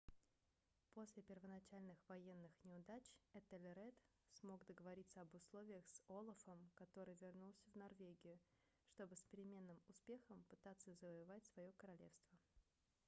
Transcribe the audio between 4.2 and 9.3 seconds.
смог договориться об условиях с олафом который вернулся в норвегию чтобы с